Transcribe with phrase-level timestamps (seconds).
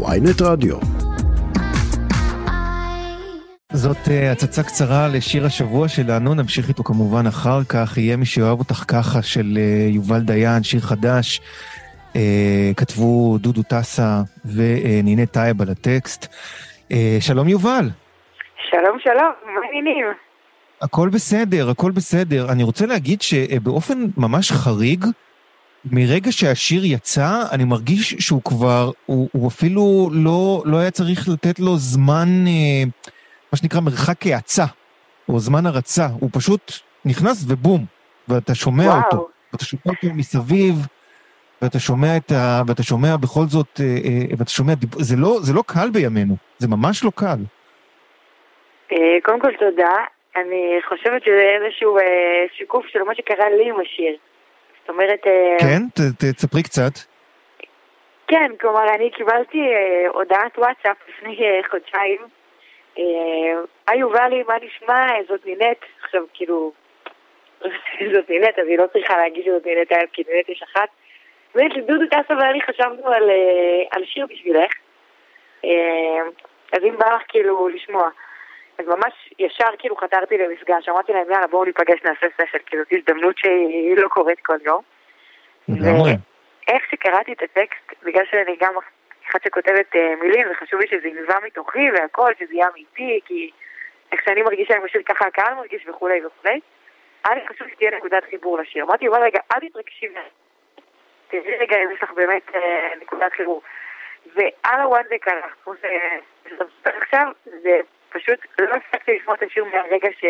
[0.00, 0.76] ויינט רדיו.
[3.72, 8.58] זאת אה, הצצה קצרה לשיר השבוע שלנו, נמשיך איתו כמובן אחר כך, יהיה מי שאוהב
[8.58, 11.40] אותך ככה של אה, יובל דיין, שיר חדש.
[12.12, 12.16] אה,
[12.76, 16.26] כתבו דודו טסה ונינט טייב על הטקסט.
[16.88, 17.90] אה, שלום יובל.
[18.70, 20.06] שלום שלום, מה העניינים?
[20.82, 22.52] הכל בסדר, הכל בסדר.
[22.52, 25.04] אני רוצה להגיד שבאופן ממש חריג,
[25.84, 31.58] מרגע שהשיר יצא, אני מרגיש שהוא כבר, הוא, הוא אפילו לא, לא היה צריך לתת
[31.60, 32.84] לו זמן, אה,
[33.52, 34.64] מה שנקרא מרחק האצה,
[35.28, 36.06] או זמן הרצה.
[36.20, 36.72] הוא פשוט
[37.04, 37.84] נכנס ובום,
[38.28, 39.00] ואתה שומע וואו.
[39.04, 39.28] אותו.
[39.52, 40.74] ואתה שומע אותו מסביב,
[41.62, 42.62] ואתה שומע את ה...
[42.66, 46.68] ואתה שומע בכל זאת, אה, אה, ואתה שומע, זה לא, זה לא קל בימינו, זה
[46.68, 47.38] ממש לא קל.
[49.22, 49.94] קודם כל תודה.
[50.36, 51.98] אני חושבת שזה איזשהו
[52.56, 54.16] שיקוף של מה שקרה לי עם השיר.
[54.82, 55.26] זאת אומרת...
[55.26, 56.02] אה, כן?
[56.18, 56.92] תספרי קצת.
[58.26, 62.20] כן, כלומר, אני קיבלתי אה, הודעת וואטסאפ לפני אה, חודשיים.
[63.86, 65.06] היי יובלי, מה נשמע?
[65.28, 65.78] זאת נינט.
[66.02, 66.72] עכשיו, כאילו,
[68.14, 70.88] זאת נינט, אז היא לא צריכה להגיד שזאת נינט, כי נינט יש אחת.
[71.54, 73.30] באמת, דודו טסה ואני חשבנו על,
[73.90, 74.72] על שיר בשבילך.
[76.72, 78.08] אז אם בא לך כאילו לשמוע.
[78.78, 82.96] אז ממש ישר כאילו חתרתי למפגש, אמרתי להם יאללה בואו ניפגש נעשה סשן, כאילו זו
[82.96, 84.82] הזדמנות שהיא לא קורית כל יום.
[85.68, 88.74] ואיך שקראתי את הטקסט, בגלל שאני גם
[89.28, 93.50] אחת שכותבת uh, מילים, וחשוב לי שזה ינבע מתוכי והכל, שזה יהיה אמיתי, כי
[94.12, 96.60] איך שאני מרגישה עם השיר ככה הקהל מרגיש וכולי וכולי.
[97.24, 98.84] היה לי חשוב שתהיה נקודת חיבור לשיר.
[98.84, 100.06] אמרתי, וואלה רגע, אל תתרגשי
[101.28, 102.56] תראי רגע אם יש לך באמת uh,
[103.00, 103.62] נקודת חיבור.
[104.34, 107.80] ועל הוואן זה קרה, כמו שזה עכשיו, זה
[108.12, 110.24] פשוט לא הפסקתי לשמוע את השיר מהרגע ש...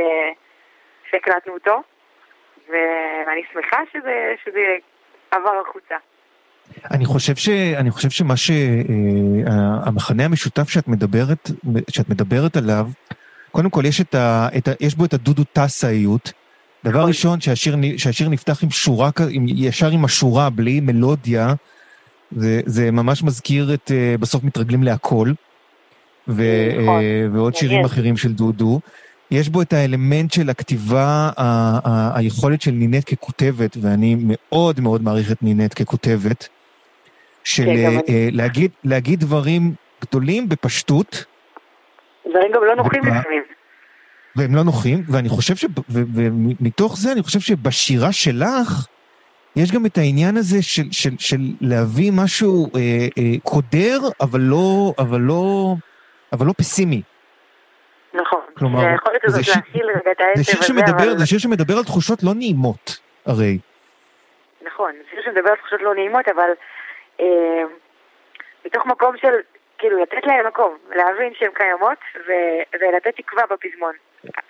[1.10, 1.82] שהקלטנו אותו,
[2.68, 4.76] ואני שמחה שזה, שזה
[5.30, 5.96] עבר החוצה.
[6.90, 11.50] אני חושב, ש, אני חושב שמה שהמחנה אה, המשותף שאת מדברת,
[11.90, 12.86] שאת מדברת עליו,
[13.52, 16.32] קודם כל יש, את ה, את ה, יש בו את הדודו טסאיות.
[16.84, 17.08] דבר נכון.
[17.08, 21.54] ראשון, שהשיר, שהשיר נפתח עם שורה, עם, ישר עם השורה, בלי מלודיה,
[22.30, 25.28] זה, זה ממש מזכיר את אה, בסוף מתרגלים להכל.
[26.28, 27.00] ו- נכון.
[27.00, 28.80] אה, ועוד שירים אחרים של דודו.
[29.30, 35.02] יש בו את האלמנט של הכתיבה, ה- ה- היכולת של נינט ככותבת, ואני מאוד מאוד
[35.02, 36.48] מעריך את נינט ככותבת,
[37.44, 38.02] של כן, uh,
[38.32, 41.24] להגיד, להגיד דברים גדולים בפשטות.
[42.30, 43.42] דברים גם לא נוחים לפעמים.
[44.36, 45.64] והם לא נוחים, ואני חושב ש...
[45.88, 48.86] ומתוך זה אני חושב שבשירה שלך,
[49.56, 52.80] יש גם את העניין הזה של, של, של להביא משהו אה,
[53.18, 55.74] אה, קודר, אבל לא, אבל לא,
[56.32, 57.02] אבל לא פסימי.
[58.14, 58.40] נכון.
[58.58, 58.80] כלומר,
[59.26, 59.40] זה
[60.10, 61.18] את העצב הזה, שמדבר, אבל...
[61.18, 63.58] זה שיר שמדבר על תחושות לא נעימות, הרי.
[64.62, 66.50] נכון, זה שיר שמדבר על תחושות לא נעימות, אבל
[67.20, 67.62] אה,
[68.64, 69.34] מתוך מקום של,
[69.78, 72.32] כאילו, לתת להם מקום, להבין שהן קיימות, ו,
[72.80, 73.94] ולתת תקווה בפזמון.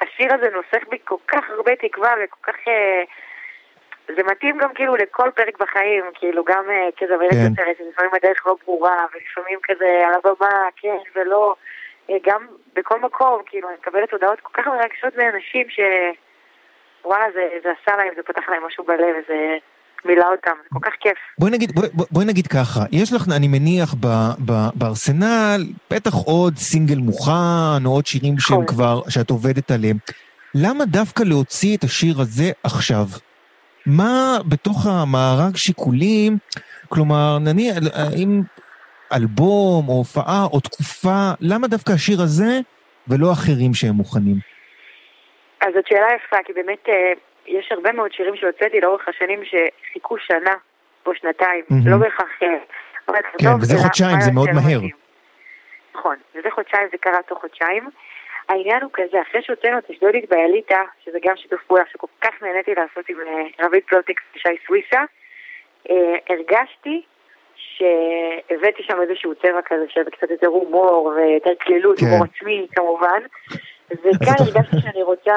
[0.01, 2.57] השיר הזה נוסח בי כל כך הרבה תקווה וכל כך...
[2.69, 3.05] אה,
[4.17, 7.47] זה מתאים גם כאילו לכל פרק בחיים, כאילו גם אה, כזמרת כן.
[7.51, 11.55] יוצרת, שלפעמים הדרך לא ברורה, ולפעמים כזה על הבמה, כן ולא,
[12.11, 12.47] אה, גם
[12.77, 15.81] בכל מקום, כאילו אני מקבלת הודעות כל כך מרגשות מאנשים ש...
[17.05, 19.57] וואלה, זה, זה עשה להם, זה פתח להם משהו בלב, זה
[20.05, 21.19] מילא אותם, זה כל כך כיף.
[21.39, 24.07] בואי נגיד, בואי, בואי נגיד ככה, יש לך, אני מניח, ב,
[24.47, 28.67] ב, בארסנל, בטח עוד סינגל מוכן, או עוד שירים שהם נכון.
[28.67, 29.97] כבר, שאת עובדת עליהם.
[30.55, 33.05] למה דווקא להוציא את השיר הזה עכשיו?
[33.87, 36.33] מה בתוך המארג שיקולים,
[36.89, 38.41] כלומר, נניח, האם
[39.13, 42.61] אלבום או הופעה או תקופה, למה דווקא השיר הזה
[43.09, 44.37] ולא אחרים שהם מוכנים?
[45.61, 47.13] אז זאת שאלה יפה, כי באמת אה,
[47.47, 50.55] יש הרבה מאוד שירים שהוצאתי לאורך השנים שחיכו שנה
[51.07, 51.91] או שנתיים, mm-hmm.
[51.91, 52.29] לא בהכרח...
[52.43, 52.49] אה,
[53.39, 54.81] כן, וזה חודשיים, זה מאוד מהר.
[55.95, 57.89] נכון, וזה חודשיים, זה קרה תוך חודשיים.
[58.49, 62.75] העניין הוא כזה, אחרי שהוצאנו את אשדודית באליטה, שזה גם שיתוף פעולה שכל כך נהניתי
[62.75, 65.05] לעשות עם אה, רביד פלוטיק ושי סוויסה,
[65.91, 67.03] אה, הרגשתי
[67.57, 72.07] שהבאתי שם איזשהו צבע כזה של קצת יותר הומור ויותר כלילות, כן.
[72.07, 73.23] הומור עצמי כמובן.
[74.01, 75.33] וכאן הרגשתי שאני רוצה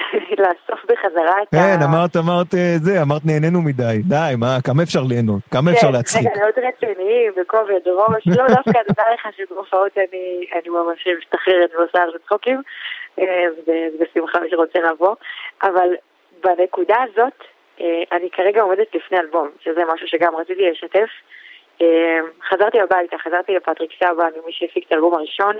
[0.42, 1.56] לאסוף בחזרה את ה...
[1.56, 3.98] כן, אמרת, אמרת אה, זה, אמרת נהנינו מדי.
[4.04, 5.42] די, מה, כמה אפשר ליהנות?
[5.52, 6.22] כמה אפשר כן, להצחיק?
[6.22, 8.22] כן, להיות רציניים וכובד ראש.
[8.26, 9.98] לא, דווקא תדע לך שבהופעות
[10.52, 12.62] אני ממש משתחררת ועושה על צחוקים.
[13.18, 13.44] אה,
[14.00, 15.14] בשמחה מי שרוצה לבוא.
[15.62, 15.88] אבל
[16.44, 17.38] בנקודה הזאת,
[17.80, 21.10] אה, אני כרגע עומדת לפני אלבום, שזה משהו שגם רציתי לשתף.
[22.48, 25.56] חזרתי הביתה, חזרתי לפטריק סבא, ממי שהפיק את האלבום הראשון.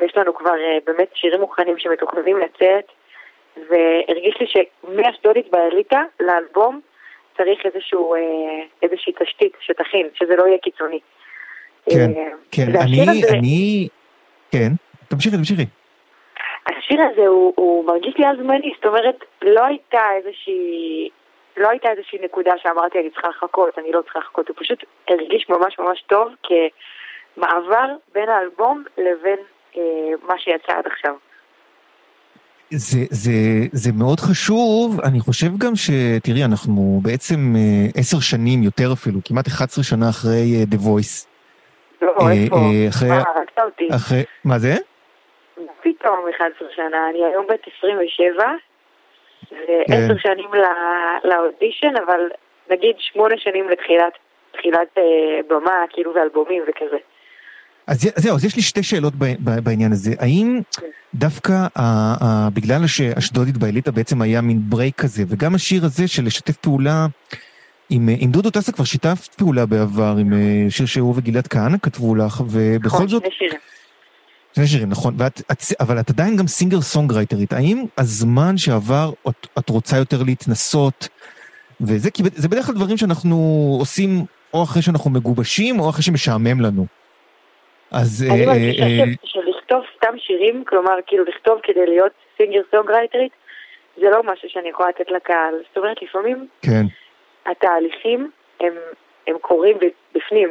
[0.00, 2.84] ויש לנו כבר uh, באמת שירים מוכנים שמתוכננים לצאת,
[3.56, 6.80] והרגיש לי שמאשדודית באליטה לאלבום
[7.36, 8.18] צריך איזשהו, uh,
[8.82, 11.00] איזושהי תשתית שתכין, שזה לא יהיה קיצוני.
[11.90, 12.18] כן, uh,
[12.52, 13.38] כן, אני, הזה...
[13.38, 13.88] אני,
[14.50, 14.68] כן,
[15.08, 15.66] תמשיכי, תמשיכי.
[16.66, 21.08] השיר הזה הוא, הוא מרגיש לי על זמני, זאת אומרת, לא הייתה איזושהי,
[21.56, 25.48] לא הייתה איזושהי נקודה שאמרתי אני צריכה לחכות, אני לא צריכה לחכות, הוא פשוט הרגיש
[25.48, 29.44] ממש ממש טוב כמעבר בין האלבום לבין אה,
[30.22, 31.14] מה שיצא עד עכשיו.
[32.70, 33.30] זה, זה,
[33.72, 39.46] זה מאוד חשוב, אני חושב גם שתראי, אנחנו בעצם אה, עשר שנים, יותר אפילו, כמעט
[39.46, 41.26] 11 שנה אחרי uh, The Voice.
[42.02, 42.56] לא, איפה?
[42.88, 43.08] אחרי...
[43.08, 43.88] מה, הרגת אותי.
[43.96, 44.22] אחרי...
[44.44, 44.74] מה זה?
[45.82, 48.44] פתאום 11 שנה, אני היום בת 27,
[49.52, 50.18] ועשר כן.
[50.18, 50.50] שנים
[51.24, 52.20] לאודישן, אבל
[52.70, 54.12] נגיד שמונה שנים לתחילת
[54.58, 55.02] תחילת, אה,
[55.48, 56.96] במה, כאילו ואלבומים וכזה.
[57.86, 60.14] אז זהו, אז יש לי שתי שאלות בעניין הזה.
[60.18, 60.60] האם.
[61.14, 61.66] דווקא
[62.54, 67.06] בגלל שאשדודית באליטה בעצם היה מין break כזה, וגם השיר הזה של לשתף פעולה
[67.90, 72.14] עם, עם דודו טסה כבר שיתף פעולה בעבר, עם אה, שיר שהוא וגלעד כהנא כתבו
[72.14, 73.22] לך, ובכל נכון, זאת...
[73.22, 73.60] נכון, שני שירים.
[74.54, 77.52] שני שירים, נכון, ואת, את, אבל את עדיין גם singer songwriter ית.
[77.52, 81.08] האם הזמן שעבר, את, את רוצה יותר להתנסות,
[81.80, 83.36] וזה כי זה בדרך כלל דברים שאנחנו
[83.80, 86.86] עושים או אחרי שאנחנו מגובשים, או אחרי שמשעמם לנו.
[88.00, 88.26] אז...
[88.30, 93.32] אני אה, מרגישה אה, שלכתוב סתם שירים, כלומר, כאילו לכתוב כדי להיות סינגר סונגרייטרית,
[93.96, 95.54] זה לא משהו שאני יכולה לתת לקהל.
[95.68, 96.84] זאת אומרת, לפעמים כן.
[97.46, 98.30] התהליכים
[98.60, 98.72] הם,
[99.26, 99.76] הם קורים
[100.14, 100.48] בפנים,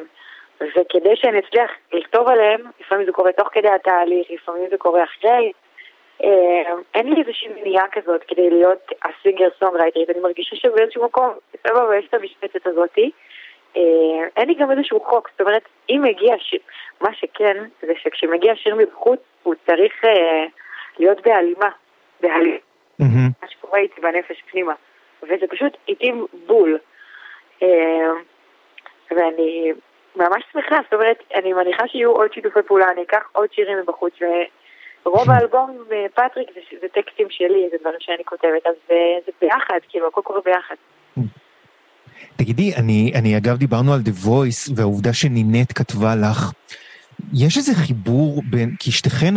[0.62, 5.52] וכדי שאני אצליח לכתוב עליהם, לפעמים זה קורה תוך כדי התהליך, לפעמים זה קורה אחרי.
[6.24, 11.30] אה, אין לי איזושהי מניעה כזאת כדי להיות הסינגר סונגרייטרית, אני מרגישה שבאיזשהו מקום,
[11.68, 13.12] סבבה, יש את המשפטת הזאתי.
[13.78, 16.60] אה, אין לי גם איזשהו חוק, זאת אומרת, אם מגיע שיר,
[17.02, 20.46] מה שכן, זה שכשמגיע שיר מבחוץ, הוא צריך אה,
[21.00, 21.70] להיות בהלימה,
[22.22, 22.58] בהלימה,
[23.02, 23.42] mm-hmm.
[23.42, 24.74] מה שקורה איתי בנפש פנימה,
[25.24, 26.78] וזה פשוט התאים בול.
[27.64, 28.12] אה,
[29.12, 29.74] ואני
[30.16, 34.14] ממש שמחה, זאת אומרת, אני מניחה שיהיו עוד שיתופי פעולה, אני אקח עוד שירים מבחוץ,
[35.06, 39.20] ורוב האלבום אה, פטריק זה, זה טקסטים שלי, זה דברים שאני כותבת, אז זה, אה,
[39.26, 40.76] זה ביחד, כאילו, הכל קורה ביחד.
[42.36, 46.52] תגידי, אני, אני אגב דיברנו על The Voice והעובדה שנינט כתבה לך.
[47.34, 49.34] יש איזה חיבור בין, כי שתיכן,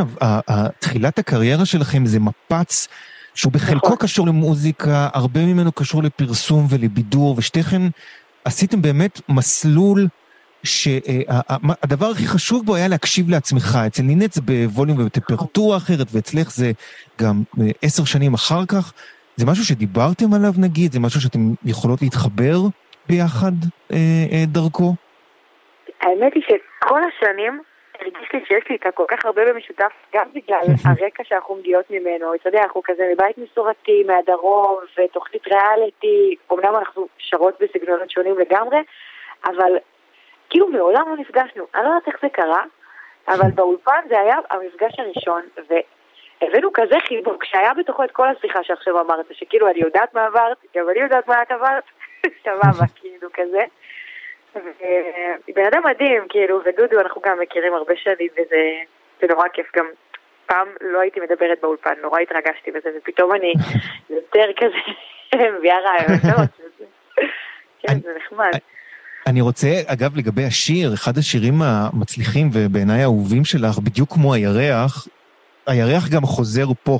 [0.79, 2.89] תחילת הקריירה שלכם זה מפץ
[3.35, 3.97] שהוא בחלקו נכון.
[4.01, 7.83] קשור למוזיקה, הרבה ממנו קשור לפרסום ולבידור, ושתיכן
[8.45, 10.09] עשיתם באמת מסלול
[10.63, 13.79] שהדבר הכי חשוב בו היה להקשיב לעצמך.
[13.87, 16.73] אצל נינט זה בווליום ובטמפרטורה אחרת, ואצלך זה
[17.21, 18.93] גם אה, עשר שנים אחר כך.
[19.37, 20.93] זה משהו שדיברתם עליו נגיד?
[20.93, 22.63] זה משהו שאתם יכולות להתחבר
[23.09, 23.53] ביחד
[23.93, 23.97] אה,
[24.33, 24.95] אה, דרכו?
[26.01, 27.63] האמת היא שכל השנים
[28.01, 32.35] הרגיש לי שיש לי איתה כל כך הרבה במשותף, גם בגלל הרקע שאנחנו מגיעות ממנו.
[32.35, 38.79] אתה יודע, אנחנו כזה מבית מסורתי, מהדרום, ותוכנית ריאליטי, אמנם אנחנו שרות בסגנונות שונים לגמרי,
[39.45, 39.73] אבל
[40.51, 41.67] כאילו מעולם לא נפגשנו.
[41.75, 42.63] אני לא יודעת איך זה קרה,
[43.29, 49.01] אבל באולפן זה היה המפגש הראשון, והבאנו כזה חיבוק, שהיה בתוכו את כל השיחה שעכשיו
[49.01, 51.85] אמרת, שכאילו אני יודעת מה עברת, גם אני יודעת מה את עברת,
[52.43, 53.65] סבבה, כאילו כזה.
[55.55, 59.87] בן אדם מדהים, כאילו, ודודו אנחנו גם מכירים הרבה שנים, וזה נורא כיף גם.
[60.47, 63.53] פעם לא הייתי מדברת באולפן, נורא התרגשתי בזה, ופתאום אני
[64.11, 64.77] יותר כזה
[65.59, 66.51] מביאה רעיונות.
[67.81, 68.51] כן, זה נחמד.
[69.27, 75.09] אני רוצה, אגב, לגבי השיר, אחד השירים המצליחים ובעיניי האהובים שלך, בדיוק כמו הירח,
[75.67, 76.99] הירח גם חוזר פה.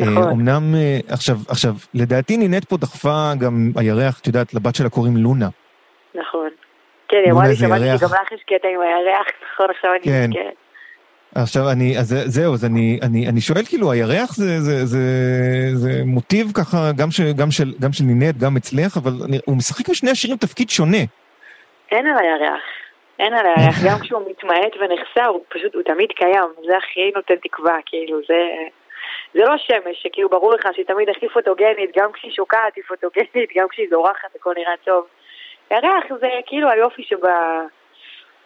[0.00, 0.22] נכון.
[0.22, 4.88] אה, אמנם, אה, עכשיו, עכשיו, לדעתי נינט פה דחפה גם הירח, את יודעת, לבת שלה
[4.88, 5.48] קוראים לונה.
[6.14, 6.48] נכון.
[7.08, 10.50] כן, היא אמרה לי שמעתי שגם לך יש קטע עם הירח, נכון, עכשיו אני כן.
[11.34, 14.98] עכשיו אני, אז זהו, אז אני, אני, אני שואל כאילו, הירח זה, זה, זה,
[15.74, 19.56] זה מוטיב ככה, גם, ש, גם, של, גם של נינט, גם אצלך, אבל אני, הוא
[19.56, 21.04] משחק בשני השירים תפקיד שונה.
[21.92, 22.62] אין על הירח.
[23.18, 27.34] אין על הירח, גם כשהוא מתמעט ונחסר, הוא פשוט, הוא תמיד קיים, זה הכי נותן
[27.42, 28.40] תקווה, כאילו, זה...
[29.36, 33.50] זה לא שמש, שכאילו ברור לך שהיא תמיד הכי פוטוגנית, גם כשהיא שוקעת היא פוטוגנית,
[33.56, 35.06] גם כשהיא זורחת הכל נראה טוב.
[35.70, 37.62] ירח זה כאילו היופי שבה...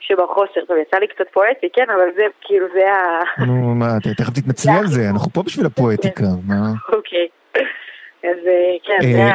[0.01, 0.61] שבחוסר.
[0.69, 3.45] טוב, יצא לי קצת פואטי, כן, אבל זה כאילו, זה ה...
[3.47, 6.71] נו, מה, תכף תתנצלי על זה, אנחנו פה בשביל הפואטיקה, מה?
[6.93, 7.29] אוקיי.
[8.25, 9.35] אז אה, כן, אה,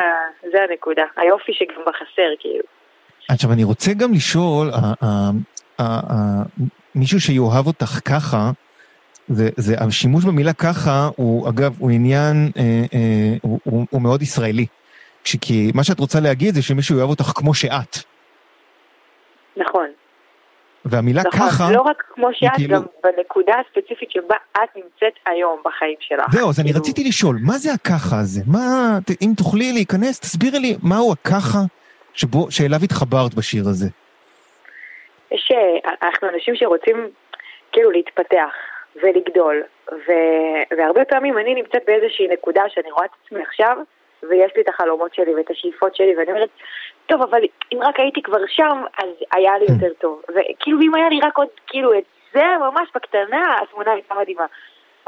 [0.51, 1.03] זה הנקודה.
[1.17, 2.63] היופי שגם בחסר, כאילו.
[3.29, 4.67] עכשיו, אני רוצה גם לשאול,
[6.95, 8.51] מישהו שיאהב אותך ככה,
[9.27, 12.61] זה, זה, השימוש במילה ככה הוא, אגב, הוא עניין, אה,
[12.93, 14.65] אה, הוא, הוא, הוא מאוד ישראלי.
[15.41, 17.97] כי מה שאת רוצה להגיד זה שמישהו יאהב אותך כמו שאת.
[19.57, 19.87] נכון.
[20.85, 21.71] והמילה נכון, ככה...
[21.71, 22.75] לא רק כמו שאת, כאילו...
[22.75, 26.31] גם בנקודה הספציפית שבה את נמצאת היום בחיים שלך.
[26.31, 26.69] זהו, אז כאילו...
[26.69, 28.41] אני רציתי לשאול, מה זה הככה הזה?
[28.47, 31.59] מה, אם תוכלי להיכנס, תסבירי לי מהו הככה
[32.13, 33.87] שבו, שאליו התחברת בשיר הזה.
[35.31, 35.51] יש,
[36.01, 36.95] אנחנו אנשים שרוצים
[37.71, 38.51] כאילו להתפתח
[38.95, 40.11] ולגדול, ו,
[40.77, 43.77] והרבה פעמים אני נמצאת באיזושהי נקודה שאני רואה את עצמי עכשיו,
[44.23, 46.49] ויש לי את החלומות שלי ואת השאיפות שלי, ואני אומרת,
[47.05, 47.41] טוב, אבל
[47.73, 50.21] אם רק הייתי כבר שם, אז היה לי יותר טוב.
[50.29, 54.45] וכאילו, אם היה לי רק עוד, כאילו, את זה ממש בקטנה, התמונה הייתה מדהימה.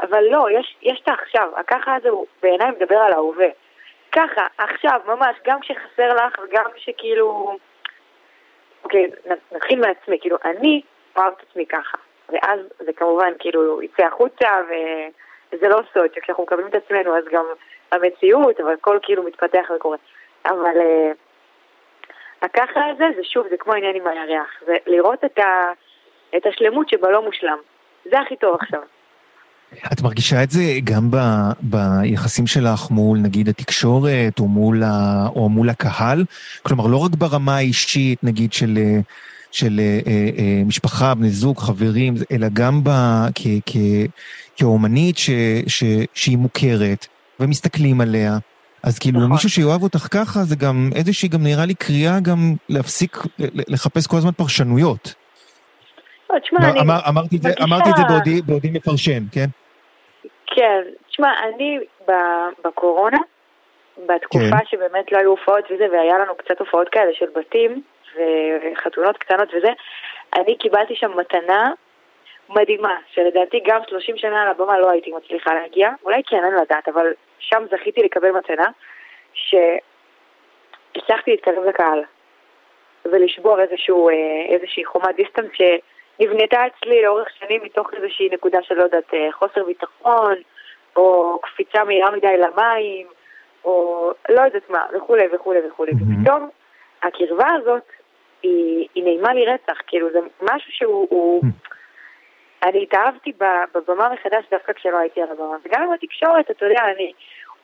[0.00, 3.48] אבל לא, יש, יש את העכשיו, הככה הזה הוא בעיניי מדבר על ההווה.
[4.12, 7.56] ככה, עכשיו, ממש, גם כשחסר לך וגם כשכאילו...
[8.84, 9.10] אוקיי,
[9.52, 10.82] נתחיל מעצמי, כאילו, אני
[11.16, 11.98] אוהב את עצמי ככה.
[12.32, 14.48] ואז זה כמובן כאילו יצא החוצה,
[15.52, 17.44] וזה לא סוד שכשאנחנו מקבלים את עצמנו אז גם
[17.92, 19.96] המציאות, אבל הכל כאילו מתפתח וקורה.
[20.46, 21.16] אבל uh,
[22.42, 24.48] הככה הזה, זה שוב, זה כמו העניין עם הירח.
[24.66, 25.72] זה לראות את, ה,
[26.36, 27.58] את השלמות שבלא מושלם.
[28.10, 28.80] זה הכי טוב עכשיו.
[29.92, 31.16] את מרגישה את זה גם ב,
[31.60, 36.24] ביחסים שלך מול נגיד התקשורת או מול, ה, או מול הקהל?
[36.62, 38.74] כלומר, לא רק ברמה האישית, נגיד של,
[39.50, 42.90] של אה, אה, אה, משפחה, בני זוג, חברים, אלא גם ב,
[43.34, 43.76] כ, כ,
[44.56, 45.30] כאומנית ש,
[45.66, 47.06] ש, שהיא מוכרת
[47.40, 48.32] ומסתכלים עליה.
[48.82, 49.32] אז כאילו נכון.
[49.32, 52.38] מישהו שיאהב אותך ככה זה גם איזושהי, גם נראה לי קריאה גם
[52.68, 53.16] להפסיק
[53.68, 55.14] לחפש כל הזמן פרשנויות.
[56.30, 56.80] לא, תשמע, אני...
[56.80, 59.46] אמר, אמרתי, את זה, אמרתי את זה בעודי, בעודי מפרשן, כן?
[60.46, 61.78] כן, תשמע, אני
[62.64, 63.18] בקורונה,
[64.06, 64.66] בתקופה כן.
[64.70, 67.82] שבאמת לא היו הופעות וזה, והיה לנו קצת הופעות כאלה של בתים
[68.62, 69.68] וחתונות קטנות וזה,
[70.36, 71.70] אני קיבלתי שם מתנה
[72.48, 76.60] מדהימה, שלדעתי גם 30 שנה על הבמה לא הייתי מצליחה להגיע, אולי כן, אני לא
[76.60, 78.66] יודעת, אבל שם זכיתי לקבל מתנה,
[79.32, 82.02] שהצלחתי להתקרב לקהל
[83.04, 84.14] ולשבור איזשהו, אה,
[84.48, 89.64] איזושהי חומת דיסטנס שנבנתה אצלי לאורך שנים מתוך איזושהי נקודה של, לא יודעת, אה, חוסר
[89.64, 90.34] ביטחון,
[90.96, 93.06] או קפיצה מהירה מדי למים,
[93.64, 95.92] או לא יודעת מה, וכולי וכולי וכולי.
[95.92, 96.20] Mm-hmm.
[96.22, 96.48] ופתאום
[97.02, 97.82] הקרבה הזאת
[98.42, 101.42] היא, היא נעימה לי רצח, כאילו זה משהו שהוא...
[101.42, 101.68] Mm-hmm.
[102.62, 103.32] אני התאהבתי
[103.74, 105.56] בבמה מחדש דווקא כשלא הייתי על הבמה.
[105.64, 107.12] וגם עם התקשורת, אתה יודע, אני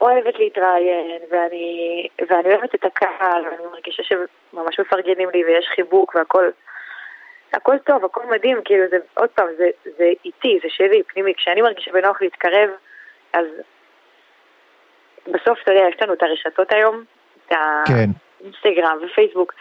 [0.00, 6.50] אוהבת להתראיין, ואני, ואני אוהבת את הקהל, ואני מרגישה שממש מפרגנים לי ויש חיבוק והכל...
[7.52, 11.35] הכל טוב, הכל מדהים, כאילו זה, עוד פעם, זה, זה איתי, זה שלי, פנימי.
[11.35, 12.71] כשאני מרגישה בנוח להתקרב,
[13.33, 13.47] אז
[15.26, 17.04] בסוף, אתה יודע, יש לנו את הרשתות היום,
[17.47, 19.07] את האינסטגרם כן.
[19.07, 19.54] ופייסבוק.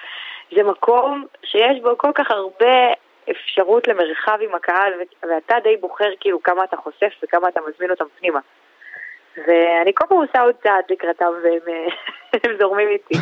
[0.55, 2.93] זה מקום שיש בו כל כך הרבה
[3.31, 4.93] אפשרות למרחב עם הקהל,
[5.24, 8.39] ואתה די בוחר כאילו כמה אתה חושף וכמה אתה מזמין אותם פנימה.
[9.38, 11.75] ואני כל פעם עושה עוד צעד לקראתם והם
[12.60, 13.13] זורמים איתי.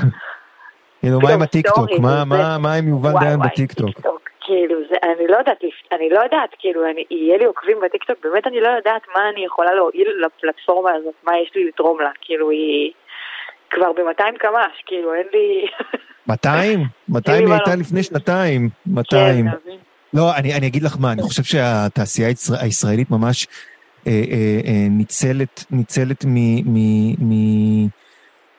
[1.01, 1.89] כאילו, מה עם הטיקטוק?
[2.59, 3.89] מה עם יובל דיין בטיקטוק?
[4.41, 5.61] כאילו, אני לא יודעת,
[5.91, 9.73] אני לא יודעת, כאילו, יהיה לי עוקבים בטיקטוק, באמת אני לא יודעת מה אני יכולה
[9.73, 12.91] להועיל לפלטפורמה הזאת, מה יש לי לתרום לה, כאילו, היא
[13.71, 15.67] כבר ב-200 קמ"ש, כאילו, אין לי...
[16.27, 16.83] 200?
[17.09, 19.45] 200 היא הייתה לפני שנתיים, 200.
[19.45, 19.71] כן,
[20.13, 23.47] לא, אני, אני אגיד לך מה, אני חושב שהתעשייה הישראל, הישראלית ממש
[24.07, 26.35] אה, אה, אה, ניצלת, ניצלת מ,
[26.65, 26.77] מ,
[27.19, 27.87] מ,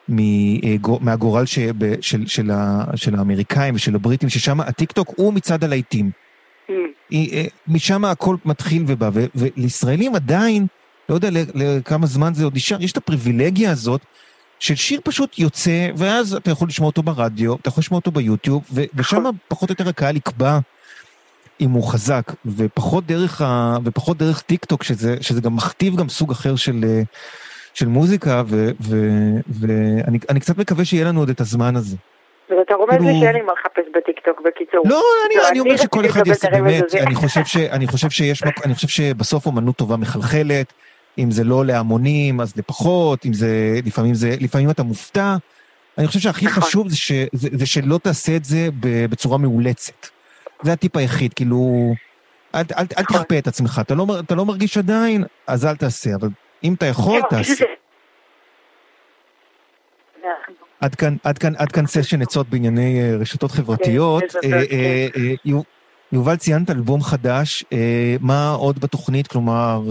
[0.09, 0.19] מ,
[0.65, 5.65] אה, מהגורל ש, ב, של, של, ה, של האמריקאים ושל הבריטים, ששם הטיקטוק הוא מצד
[5.65, 6.11] הלהיטים.
[6.69, 6.73] Mm.
[7.13, 10.67] אה, משם הכל מתחיל ובא, ו, ולישראלים עדיין,
[11.09, 14.01] לא יודע לכמה זמן זה עוד נשאר, יש את הפריבילגיה הזאת
[14.63, 18.63] של שיר פשוט יוצא, ואז אתה יכול לשמוע אותו ברדיו, אתה יכול לשמוע אותו ביוטיוב,
[18.95, 19.25] ושם.
[19.49, 20.59] פחות או יותר הקהל יקבע
[21.61, 23.77] אם הוא חזק, ופחות דרך, ה...
[23.85, 26.85] ופחות דרך טיק טוק, שזה, שזה גם מכתיב גם סוג אחר של,
[27.75, 28.43] של מוזיקה,
[29.61, 31.97] ואני קצת מקווה שיהיה לנו עוד את הזמן הזה.
[32.51, 34.83] ואתה רומז לי כאילו- שאין לי מה לחפש בטיקטוק בקיצור.
[34.85, 38.75] לא, אני, אני אומר שכל אחד יעשה באמת, אני חושב, ש, אני חושב שיש, אני
[38.75, 40.73] חושב שבסוף אומנות טובה מחלחלת,
[41.19, 45.37] אם זה לא להמונים אז לפחות, אם זה, לפעמים זה, לפעמים אתה מופתע.
[45.99, 46.63] אני חושב שהכי נכון.
[46.63, 50.07] חשוב זה, ש, זה, זה שלא תעשה את זה בצורה מאולצת.
[50.63, 51.93] זה הטיפ היחיד, כאילו,
[52.55, 55.77] אל, אל, אל אל תכפה את עצמך, אתה לא, אתה לא מרגיש עדיין, אז אל
[55.77, 56.29] תעשה, אבל
[56.65, 57.65] אם אתה יכול, תעשה.
[60.81, 64.25] עד כאן, עד כאן, עד כאן סשן עצות בענייני אה, רשתות חברתיות.
[64.43, 65.61] כן, אה, אה,
[66.13, 67.65] יובל, ציינת אלבום חדש,
[68.21, 69.27] מה עוד בתוכנית?
[69.27, 69.83] כלומר,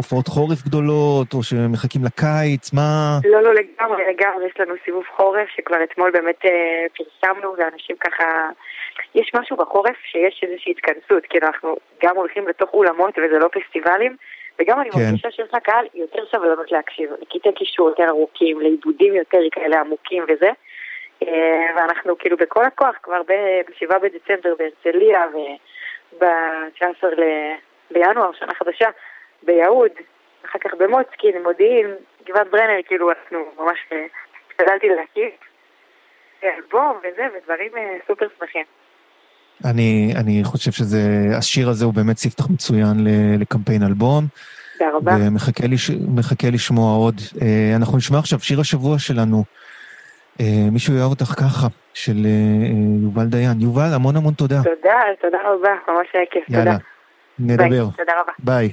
[0.00, 3.18] הופעות חורף גדולות, או שמחכים לקיץ, מה...
[3.24, 6.40] לא, לא, לגמרי, לגמרי, יש לנו סיבוב חורף שכבר אתמול באמת
[6.96, 8.24] פרסמנו, ואנשים ככה
[9.14, 14.16] יש משהו בחורף שיש איזושהי התכנסות, כאילו אנחנו גם הולכים לתוך אולמות וזה לא פסטיבלים,
[14.58, 14.98] וגם אני כן.
[14.98, 20.50] מרגישה שיש לקהל יותר סבלנות להקשיב, לקטעי קישור יותר ארוכים, לעיבודים יותר כאלה עמוקים וזה,
[21.22, 25.20] אה, ואנחנו כאילו בכל הכוח כבר ב-7 בדצמבר בהרצליה
[26.12, 27.04] וב-19
[27.90, 28.88] בינואר, שנה חדשה,
[29.42, 29.90] ביהוד,
[30.46, 31.86] אחר כך במוצקין, מודיעין,
[32.28, 34.06] גבעת ברנר, כאילו אנחנו ממש אה,
[34.50, 35.34] השתדלתי להקיף
[36.44, 38.64] אלבום וזה, ודברים אה, סופר שמחים.
[39.64, 40.98] אני, אני חושב שזה,
[41.38, 42.96] השיר הזה הוא באמת ספתח מצוין
[43.40, 44.24] לקמפיין אלבום.
[44.80, 45.12] תודה רבה.
[45.20, 47.14] ומחכה לשמוע עוד.
[47.42, 49.44] אה, אנחנו נשמע עכשיו שיר השבוע שלנו.
[50.40, 53.60] אה, מישהו יאהב אותך ככה, של אה, יובל דיין.
[53.60, 54.62] יובל, המון המון תודה.
[54.64, 56.58] תודה, תודה רבה, ממש היה כיף, תודה.
[56.58, 56.76] יאללה,
[57.38, 57.68] נדבר.
[57.68, 58.32] ביי, תודה רבה.
[58.38, 58.72] ביי.